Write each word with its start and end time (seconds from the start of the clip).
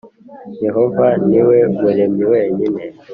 Yehova 0.65 1.07
ni 1.29 1.41
we 1.47 1.57
Muremyi 1.79 2.23
wenyine 2.31 2.81